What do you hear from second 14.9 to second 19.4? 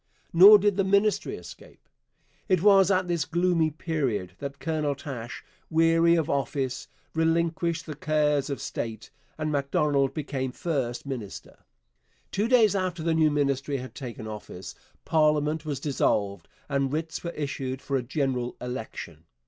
parliament was dissolved and writs were issued for a general election.